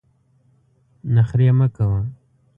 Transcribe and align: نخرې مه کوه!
نخرې 1.15 1.49
مه 1.57 1.67
کوه! 1.75 2.01